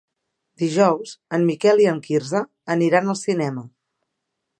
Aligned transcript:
Dijous 0.61 1.11
en 1.37 1.45
Miquel 1.49 1.83
i 1.83 1.87
en 1.91 1.99
Quirze 2.07 2.41
aniran 2.77 3.13
al 3.13 3.19
cinema. 3.21 3.67